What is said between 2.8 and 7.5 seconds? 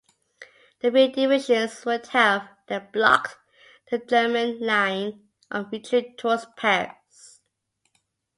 blocked the German line of retreat towards Paris.